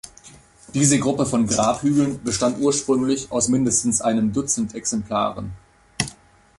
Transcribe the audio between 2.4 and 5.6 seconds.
ursprünglich aus mindestens einem Dutzend Exemplaren.